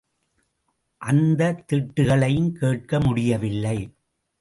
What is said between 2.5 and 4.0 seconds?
கேட்க முடியவில்லை.